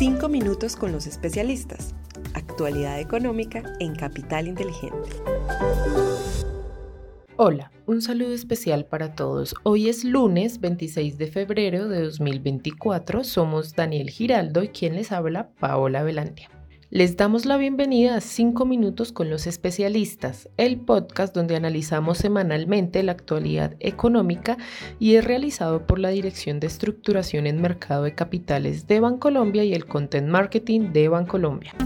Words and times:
5 0.00 0.30
minutos 0.30 0.76
con 0.76 0.92
los 0.92 1.06
especialistas. 1.06 1.94
Actualidad 2.32 2.98
económica 3.00 3.62
en 3.80 3.94
Capital 3.94 4.48
Inteligente. 4.48 5.10
Hola, 7.36 7.70
un 7.84 8.00
saludo 8.00 8.32
especial 8.32 8.86
para 8.86 9.14
todos. 9.14 9.54
Hoy 9.62 9.90
es 9.90 10.04
lunes 10.04 10.58
26 10.58 11.18
de 11.18 11.26
febrero 11.26 11.86
de 11.88 12.02
2024. 12.04 13.24
Somos 13.24 13.76
Daniel 13.76 14.08
Giraldo 14.08 14.62
y 14.62 14.68
quien 14.68 14.94
les 14.94 15.12
habla, 15.12 15.50
Paola 15.60 16.02
Velandia. 16.02 16.48
Les 16.92 17.16
damos 17.16 17.46
la 17.46 17.56
bienvenida 17.56 18.16
a 18.16 18.20
5 18.20 18.64
minutos 18.66 19.12
con 19.12 19.30
los 19.30 19.46
especialistas, 19.46 20.48
el 20.56 20.80
podcast 20.80 21.32
donde 21.32 21.54
analizamos 21.54 22.18
semanalmente 22.18 23.04
la 23.04 23.12
actualidad 23.12 23.76
económica 23.78 24.58
y 24.98 25.14
es 25.14 25.24
realizado 25.24 25.86
por 25.86 26.00
la 26.00 26.08
Dirección 26.08 26.58
de 26.58 26.66
Estructuración 26.66 27.46
en 27.46 27.62
Mercado 27.62 28.02
de 28.02 28.16
Capitales 28.16 28.88
de 28.88 28.98
Bancolombia 28.98 29.62
y 29.62 29.72
el 29.72 29.86
Content 29.86 30.26
Marketing 30.26 30.92
de 30.92 31.08
Bancolombia. 31.08 31.76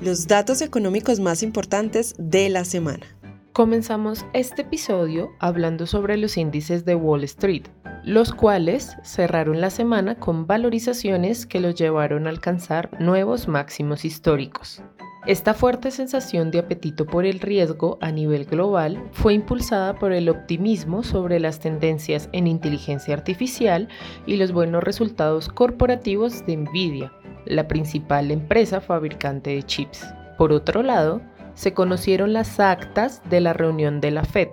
Los 0.00 0.26
datos 0.26 0.60
económicos 0.60 1.20
más 1.20 1.44
importantes 1.44 2.16
de 2.18 2.48
la 2.48 2.64
semana. 2.64 3.15
Comenzamos 3.56 4.26
este 4.34 4.60
episodio 4.60 5.32
hablando 5.38 5.86
sobre 5.86 6.18
los 6.18 6.36
índices 6.36 6.84
de 6.84 6.94
Wall 6.94 7.24
Street, 7.24 7.62
los 8.04 8.34
cuales 8.34 8.98
cerraron 9.02 9.62
la 9.62 9.70
semana 9.70 10.16
con 10.16 10.46
valorizaciones 10.46 11.46
que 11.46 11.60
los 11.60 11.74
llevaron 11.74 12.26
a 12.26 12.28
alcanzar 12.28 12.90
nuevos 13.00 13.48
máximos 13.48 14.04
históricos. 14.04 14.82
Esta 15.26 15.54
fuerte 15.54 15.90
sensación 15.90 16.50
de 16.50 16.58
apetito 16.58 17.06
por 17.06 17.24
el 17.24 17.40
riesgo 17.40 17.96
a 18.02 18.12
nivel 18.12 18.44
global 18.44 19.02
fue 19.12 19.32
impulsada 19.32 19.94
por 19.94 20.12
el 20.12 20.28
optimismo 20.28 21.02
sobre 21.02 21.40
las 21.40 21.58
tendencias 21.58 22.28
en 22.32 22.48
inteligencia 22.48 23.14
artificial 23.14 23.88
y 24.26 24.36
los 24.36 24.52
buenos 24.52 24.84
resultados 24.84 25.48
corporativos 25.48 26.44
de 26.44 26.58
Nvidia, 26.58 27.10
la 27.46 27.66
principal 27.66 28.30
empresa 28.32 28.82
fabricante 28.82 29.48
de 29.48 29.62
chips. 29.62 30.04
Por 30.36 30.52
otro 30.52 30.82
lado, 30.82 31.22
se 31.56 31.72
conocieron 31.72 32.32
las 32.32 32.60
actas 32.60 33.22
de 33.28 33.40
la 33.40 33.54
reunión 33.54 34.00
de 34.00 34.12
la 34.12 34.24
Fed, 34.24 34.50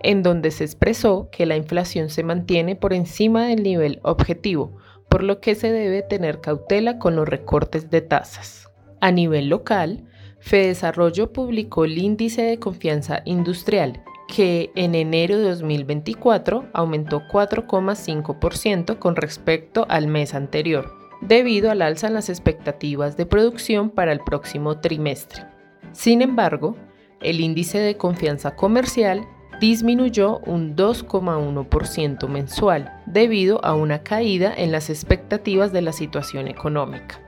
en 0.00 0.22
donde 0.22 0.50
se 0.52 0.64
expresó 0.64 1.28
que 1.30 1.44
la 1.44 1.56
inflación 1.56 2.08
se 2.08 2.22
mantiene 2.22 2.76
por 2.76 2.94
encima 2.94 3.48
del 3.48 3.62
nivel 3.62 3.98
objetivo, 4.02 4.76
por 5.10 5.22
lo 5.22 5.40
que 5.40 5.54
se 5.54 5.70
debe 5.70 6.02
tener 6.02 6.40
cautela 6.40 6.98
con 6.98 7.16
los 7.16 7.28
recortes 7.28 7.90
de 7.90 8.00
tasas. 8.00 8.70
A 9.00 9.10
nivel 9.10 9.48
local, 9.48 10.04
Fedesarrollo 10.38 11.32
publicó 11.32 11.84
el 11.84 11.98
índice 11.98 12.42
de 12.42 12.58
confianza 12.58 13.22
industrial, 13.24 14.04
que 14.28 14.70
en 14.76 14.94
enero 14.94 15.38
de 15.38 15.48
2024 15.50 16.66
aumentó 16.72 17.22
4,5% 17.28 18.98
con 18.98 19.16
respecto 19.16 19.86
al 19.88 20.06
mes 20.06 20.34
anterior, 20.34 20.92
debido 21.20 21.72
al 21.72 21.82
alza 21.82 22.06
en 22.06 22.14
las 22.14 22.28
expectativas 22.28 23.16
de 23.16 23.26
producción 23.26 23.90
para 23.90 24.12
el 24.12 24.20
próximo 24.20 24.80
trimestre. 24.80 25.55
Sin 25.96 26.20
embargo, 26.20 26.76
el 27.22 27.40
índice 27.40 27.78
de 27.78 27.96
confianza 27.96 28.54
comercial 28.54 29.26
disminuyó 29.62 30.40
un 30.40 30.76
2,1% 30.76 32.28
mensual 32.28 32.92
debido 33.06 33.64
a 33.64 33.74
una 33.74 34.02
caída 34.02 34.52
en 34.54 34.72
las 34.72 34.90
expectativas 34.90 35.72
de 35.72 35.80
la 35.80 35.92
situación 35.92 36.48
económica. 36.48 37.18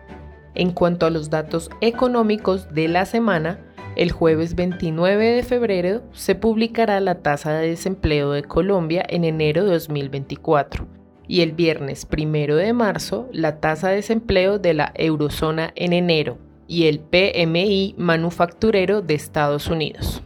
En 0.54 0.72
cuanto 0.72 1.06
a 1.06 1.10
los 1.10 1.30
datos 1.30 1.70
económicos 1.80 2.68
de 2.74 2.88
la 2.88 3.06
semana, 3.06 3.58
el 3.96 4.12
jueves 4.12 4.54
29 4.54 5.24
de 5.24 5.42
febrero 5.44 6.02
se 6.12 6.34
publicará 6.34 7.00
la 7.00 7.22
tasa 7.22 7.52
de 7.52 7.70
desempleo 7.70 8.32
de 8.32 8.42
Colombia 8.42 9.02
en 9.08 9.24
enero 9.24 9.64
de 9.64 9.72
2024 9.72 10.86
y 11.26 11.40
el 11.40 11.52
viernes 11.52 12.06
1 12.14 12.54
de 12.54 12.72
marzo 12.74 13.30
la 13.32 13.60
tasa 13.60 13.88
de 13.88 13.96
desempleo 13.96 14.58
de 14.58 14.74
la 14.74 14.92
eurozona 14.94 15.72
en 15.74 15.94
enero 15.94 16.47
y 16.68 16.86
el 16.86 17.00
PMI 17.00 17.96
manufacturero 17.96 19.02
de 19.02 19.14
Estados 19.14 19.66
Unidos. 19.68 20.22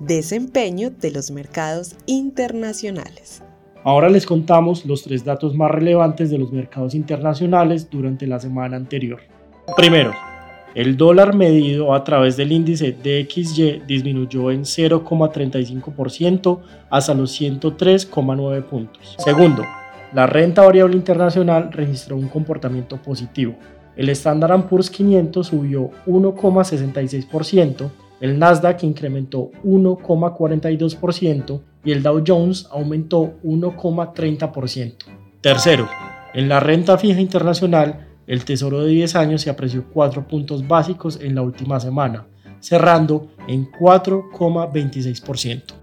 Desempeño 0.00 0.90
de 0.90 1.10
los 1.12 1.30
mercados 1.30 1.94
internacionales. 2.06 3.42
Ahora 3.84 4.08
les 4.08 4.26
contamos 4.26 4.84
los 4.86 5.04
tres 5.04 5.24
datos 5.24 5.54
más 5.54 5.70
relevantes 5.70 6.30
de 6.30 6.38
los 6.38 6.50
mercados 6.50 6.94
internacionales 6.94 7.88
durante 7.88 8.26
la 8.26 8.40
semana 8.40 8.76
anterior. 8.76 9.20
Primero, 9.76 10.12
el 10.74 10.96
dólar 10.96 11.36
medido 11.36 11.94
a 11.94 12.02
través 12.02 12.36
del 12.36 12.52
índice 12.52 12.92
DXY 12.92 13.82
disminuyó 13.86 14.50
en 14.50 14.62
0,35% 14.62 16.60
hasta 16.90 17.14
los 17.14 17.40
103,9 17.40 18.62
puntos. 18.64 19.14
Segundo, 19.18 19.62
la 20.12 20.26
renta 20.26 20.62
variable 20.62 20.96
internacional 20.96 21.72
registró 21.72 22.16
un 22.16 22.28
comportamiento 22.28 22.96
positivo, 22.96 23.54
el 23.96 24.10
Standard 24.10 24.68
Poor's 24.68 24.90
500 24.90 25.46
subió 25.46 25.90
1,66%, 26.06 27.90
el 28.20 28.38
Nasdaq 28.38 28.84
incrementó 28.84 29.50
1,42% 29.64 31.60
y 31.84 31.92
el 31.92 32.02
Dow 32.02 32.22
Jones 32.26 32.66
aumentó 32.70 33.34
1,30%. 33.42 34.94
Tercero, 35.40 35.88
en 36.34 36.48
la 36.48 36.60
renta 36.60 36.98
fija 36.98 37.20
internacional, 37.20 38.08
el 38.26 38.44
Tesoro 38.44 38.82
de 38.82 38.90
10 38.90 39.16
años 39.16 39.42
se 39.42 39.50
apreció 39.50 39.84
4 39.92 40.26
puntos 40.26 40.66
básicos 40.66 41.20
en 41.20 41.34
la 41.34 41.42
última 41.42 41.78
semana, 41.78 42.26
cerrando 42.60 43.28
en 43.46 43.70
4,26%. 43.70 45.74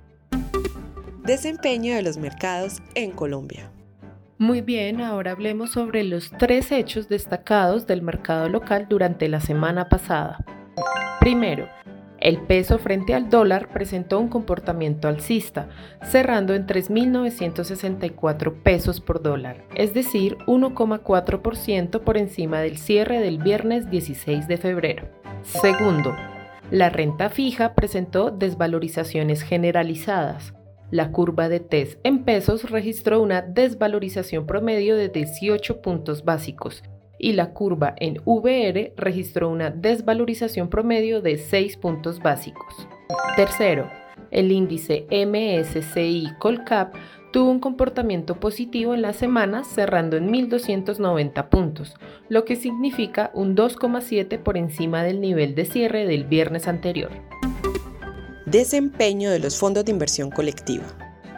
Desempeño 1.23 1.95
de 1.95 2.01
los 2.01 2.17
mercados 2.17 2.79
en 2.95 3.11
Colombia. 3.11 3.72
Muy 4.43 4.59
bien, 4.59 4.99
ahora 4.99 5.31
hablemos 5.31 5.71
sobre 5.71 6.03
los 6.03 6.29
tres 6.31 6.73
hechos 6.73 7.07
destacados 7.07 7.87
del 7.87 8.01
mercado 8.01 8.49
local 8.49 8.87
durante 8.89 9.29
la 9.29 9.39
semana 9.39 9.87
pasada. 9.87 10.43
Primero, 11.21 11.69
el 12.19 12.41
peso 12.41 12.77
frente 12.77 13.13
al 13.13 13.29
dólar 13.29 13.69
presentó 13.71 14.19
un 14.19 14.27
comportamiento 14.27 15.07
alcista, 15.07 15.69
cerrando 16.03 16.55
en 16.55 16.67
3.964 16.67 18.61
pesos 18.61 18.99
por 18.99 19.23
dólar, 19.23 19.63
es 19.75 19.93
decir, 19.93 20.35
1,4% 20.45 22.01
por 22.01 22.17
encima 22.17 22.59
del 22.59 22.77
cierre 22.77 23.21
del 23.21 23.37
viernes 23.37 23.89
16 23.89 24.49
de 24.49 24.57
febrero. 24.57 25.07
Segundo, 25.43 26.13
la 26.69 26.89
renta 26.89 27.29
fija 27.29 27.75
presentó 27.75 28.29
desvalorizaciones 28.29 29.41
generalizadas, 29.41 30.53
la 30.91 31.11
curva 31.11 31.49
de 31.49 31.59
TES 31.59 31.97
en 32.03 32.23
pesos 32.23 32.69
registró 32.69 33.21
una 33.21 33.41
desvalorización 33.41 34.45
promedio 34.45 34.95
de 34.95 35.09
18 35.09 35.81
puntos 35.81 36.23
básicos 36.23 36.83
y 37.17 37.33
la 37.33 37.53
curva 37.53 37.95
en 37.97 38.21
VR 38.25 38.93
registró 38.97 39.49
una 39.49 39.69
desvalorización 39.69 40.69
promedio 40.69 41.21
de 41.21 41.37
6 41.37 41.77
puntos 41.77 42.19
básicos. 42.19 42.87
Tercero, 43.35 43.89
el 44.29 44.51
índice 44.51 45.05
MSCI 45.09 46.33
Colcap 46.39 46.95
tuvo 47.31 47.49
un 47.49 47.59
comportamiento 47.59 48.39
positivo 48.39 48.93
en 48.93 49.01
la 49.01 49.13
semana 49.13 49.63
cerrando 49.63 50.17
en 50.17 50.31
1.290 50.31 51.49
puntos, 51.49 51.95
lo 52.29 52.45
que 52.45 52.55
significa 52.55 53.31
un 53.33 53.55
2,7 53.55 54.37
por 54.39 54.57
encima 54.57 55.03
del 55.03 55.21
nivel 55.21 55.55
de 55.55 55.65
cierre 55.65 56.05
del 56.05 56.25
viernes 56.25 56.67
anterior. 56.67 57.09
Desempeño 58.53 59.31
de 59.31 59.39
los 59.39 59.57
fondos 59.57 59.83
de 59.83 59.91
inversión 59.91 60.29
colectiva. 60.29 60.83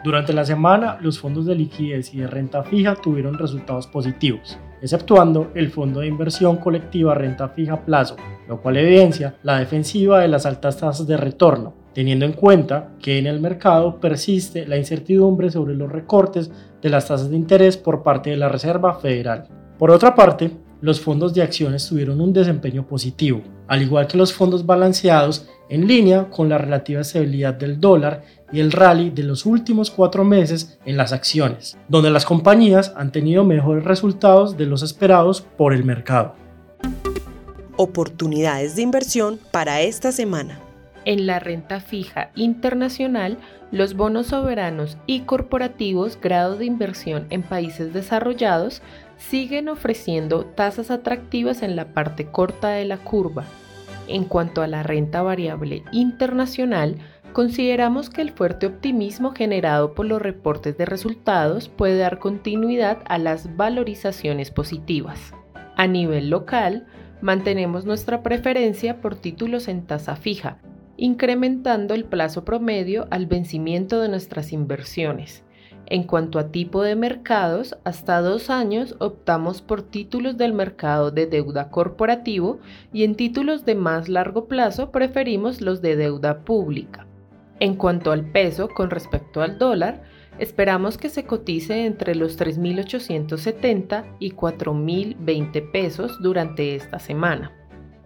Durante 0.04 0.34
la 0.34 0.44
semana, 0.44 0.98
los 1.00 1.18
fondos 1.18 1.46
de 1.46 1.54
liquidez 1.54 2.12
y 2.12 2.18
de 2.18 2.26
renta 2.26 2.62
fija 2.62 2.94
tuvieron 2.94 3.38
resultados 3.38 3.86
positivos, 3.86 4.58
exceptuando 4.82 5.50
el 5.54 5.70
fondo 5.70 6.00
de 6.00 6.08
inversión 6.08 6.58
colectiva 6.58 7.14
renta 7.14 7.48
fija 7.48 7.86
plazo, 7.86 8.16
lo 8.46 8.60
cual 8.60 8.76
evidencia 8.76 9.34
la 9.44 9.58
defensiva 9.58 10.20
de 10.20 10.28
las 10.28 10.44
altas 10.44 10.76
tasas 10.76 11.06
de 11.06 11.16
retorno, 11.16 11.72
teniendo 11.94 12.26
en 12.26 12.34
cuenta 12.34 12.90
que 13.00 13.16
en 13.16 13.26
el 13.26 13.40
mercado 13.40 13.98
persiste 13.98 14.66
la 14.66 14.76
incertidumbre 14.76 15.50
sobre 15.50 15.74
los 15.74 15.90
recortes 15.90 16.50
de 16.82 16.90
las 16.90 17.08
tasas 17.08 17.30
de 17.30 17.36
interés 17.36 17.78
por 17.78 18.02
parte 18.02 18.28
de 18.28 18.36
la 18.36 18.50
Reserva 18.50 18.92
Federal. 19.00 19.48
Por 19.78 19.90
otra 19.90 20.14
parte, 20.14 20.50
los 20.82 21.00
fondos 21.00 21.32
de 21.32 21.40
acciones 21.40 21.88
tuvieron 21.88 22.20
un 22.20 22.34
desempeño 22.34 22.86
positivo, 22.86 23.40
al 23.68 23.82
igual 23.82 24.06
que 24.06 24.18
los 24.18 24.32
fondos 24.32 24.66
balanceados 24.66 25.48
en 25.68 25.86
línea 25.86 26.30
con 26.30 26.48
la 26.48 26.58
relativa 26.58 27.00
estabilidad 27.00 27.54
del 27.54 27.80
dólar 27.80 28.22
y 28.52 28.60
el 28.60 28.72
rally 28.72 29.10
de 29.10 29.24
los 29.24 29.46
últimos 29.46 29.90
cuatro 29.90 30.24
meses 30.24 30.78
en 30.84 30.96
las 30.96 31.12
acciones, 31.12 31.76
donde 31.88 32.10
las 32.10 32.24
compañías 32.24 32.92
han 32.96 33.10
tenido 33.10 33.44
mejores 33.44 33.84
resultados 33.84 34.56
de 34.56 34.66
los 34.66 34.82
esperados 34.82 35.40
por 35.40 35.72
el 35.72 35.84
mercado. 35.84 36.34
Oportunidades 37.76 38.76
de 38.76 38.82
inversión 38.82 39.38
para 39.50 39.80
esta 39.82 40.12
semana. 40.12 40.60
En 41.04 41.26
la 41.26 41.38
renta 41.38 41.80
fija 41.80 42.30
internacional, 42.34 43.38
los 43.70 43.94
bonos 43.94 44.28
soberanos 44.28 44.96
y 45.06 45.20
corporativos 45.20 46.18
grado 46.20 46.56
de 46.56 46.64
inversión 46.64 47.26
en 47.30 47.42
países 47.42 47.92
desarrollados 47.92 48.82
siguen 49.16 49.68
ofreciendo 49.68 50.44
tasas 50.44 50.90
atractivas 50.90 51.62
en 51.62 51.76
la 51.76 51.92
parte 51.92 52.26
corta 52.26 52.70
de 52.70 52.84
la 52.84 52.98
curva. 52.98 53.44
En 54.08 54.24
cuanto 54.24 54.62
a 54.62 54.66
la 54.66 54.82
renta 54.82 55.22
variable 55.22 55.82
internacional, 55.92 56.96
consideramos 57.32 58.08
que 58.08 58.22
el 58.22 58.30
fuerte 58.30 58.66
optimismo 58.66 59.32
generado 59.32 59.94
por 59.94 60.06
los 60.06 60.22
reportes 60.22 60.78
de 60.78 60.86
resultados 60.86 61.68
puede 61.68 61.98
dar 61.98 62.18
continuidad 62.18 62.98
a 63.06 63.18
las 63.18 63.56
valorizaciones 63.56 64.50
positivas. 64.50 65.34
A 65.76 65.86
nivel 65.86 66.30
local, 66.30 66.86
mantenemos 67.20 67.84
nuestra 67.84 68.22
preferencia 68.22 69.00
por 69.00 69.16
títulos 69.16 69.68
en 69.68 69.86
tasa 69.86 70.16
fija, 70.16 70.58
incrementando 70.96 71.94
el 71.94 72.04
plazo 72.04 72.44
promedio 72.44 73.06
al 73.10 73.26
vencimiento 73.26 74.00
de 74.00 74.08
nuestras 74.08 74.52
inversiones. 74.52 75.42
En 75.88 76.02
cuanto 76.02 76.40
a 76.40 76.48
tipo 76.48 76.82
de 76.82 76.96
mercados, 76.96 77.76
hasta 77.84 78.20
dos 78.20 78.50
años 78.50 78.96
optamos 78.98 79.62
por 79.62 79.82
títulos 79.82 80.36
del 80.36 80.52
mercado 80.52 81.12
de 81.12 81.26
deuda 81.26 81.70
corporativo 81.70 82.58
y 82.92 83.04
en 83.04 83.14
títulos 83.14 83.64
de 83.64 83.76
más 83.76 84.08
largo 84.08 84.48
plazo 84.48 84.90
preferimos 84.90 85.60
los 85.60 85.82
de 85.82 85.94
deuda 85.94 86.40
pública. 86.40 87.06
En 87.60 87.76
cuanto 87.76 88.10
al 88.10 88.24
peso 88.32 88.68
con 88.68 88.90
respecto 88.90 89.42
al 89.42 89.58
dólar, 89.58 90.02
esperamos 90.40 90.98
que 90.98 91.08
se 91.08 91.24
cotice 91.24 91.86
entre 91.86 92.16
los 92.16 92.36
3.870 92.38 94.16
y 94.18 94.32
4.020 94.32 95.70
pesos 95.70 96.20
durante 96.20 96.74
esta 96.74 96.98
semana. 96.98 97.52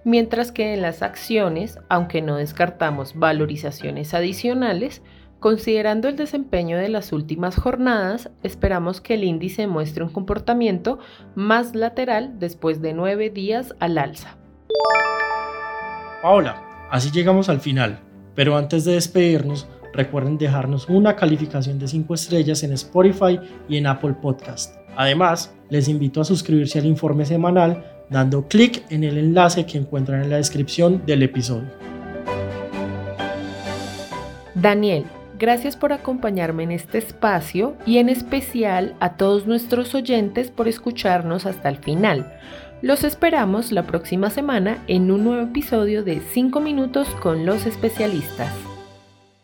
Mientras 0.04 0.52
que 0.52 0.74
en 0.74 0.82
las 0.82 1.02
acciones, 1.02 1.78
aunque 1.88 2.22
no 2.22 2.36
descartamos 2.36 3.18
valorizaciones 3.18 4.14
adicionales, 4.14 5.02
Considerando 5.40 6.08
el 6.08 6.16
desempeño 6.16 6.76
de 6.76 6.90
las 6.90 7.14
últimas 7.14 7.56
jornadas, 7.56 8.28
esperamos 8.42 9.00
que 9.00 9.14
el 9.14 9.25
índice 9.25 9.66
muestre 9.66 10.04
un 10.04 10.10
comportamiento 10.10 10.98
más 11.34 11.75
lateral 11.75 12.38
después 12.38 12.82
de 12.82 12.92
nueve 12.92 13.31
días 13.31 13.75
al 13.81 13.96
alza. 13.96 14.37
Paola, 16.20 16.62
así 16.90 17.10
llegamos 17.10 17.48
al 17.48 17.60
final, 17.60 18.00
pero 18.34 18.54
antes 18.54 18.84
de 18.84 18.92
despedirnos, 18.92 19.66
recuerden 19.94 20.37
dejarnos 20.37 20.87
una 20.90 21.16
calificación 21.16 21.78
de 21.78 21.88
5 21.88 22.12
estrellas 22.12 22.62
en 22.62 22.75
Spotify 22.75 23.40
y 23.66 23.78
en 23.78 23.87
Apple 23.87 24.16
Podcast. 24.20 24.76
Además, 24.94 25.54
les 25.70 25.88
invito 25.88 26.20
a 26.20 26.25
suscribirse 26.25 26.78
al 26.78 26.84
informe 26.84 27.25
semanal 27.25 27.82
dando 28.10 28.46
clic 28.46 28.84
en 28.90 29.04
el 29.04 29.16
enlace 29.16 29.64
que 29.64 29.78
encuentran 29.78 30.22
en 30.22 30.28
la 30.28 30.37
descripción 30.37 31.02
del 31.06 31.22
episodio. 31.22 31.70
Daniel, 34.54 35.06
Gracias 35.40 35.75
por 35.75 35.94
acompañarme 35.94 36.64
en 36.64 36.70
este 36.70 36.98
espacio 36.98 37.75
y 37.87 37.96
en 37.96 38.10
especial 38.10 38.94
a 39.00 39.16
todos 39.16 39.46
nuestros 39.46 39.94
oyentes 39.94 40.50
por 40.50 40.69
escucharnos 40.69 41.46
hasta 41.46 41.70
el 41.70 41.78
final. 41.78 42.38
Los 42.82 43.04
esperamos 43.04 43.72
la 43.72 43.84
próxima 43.84 44.28
semana 44.28 44.84
en 44.87 45.10
un 45.10 45.25
nuevo 45.25 45.42
episodio 45.42 46.04
de 46.04 46.20
5 46.20 46.60
minutos 46.60 47.08
con 47.22 47.46
los 47.46 47.64
especialistas. 47.64 48.69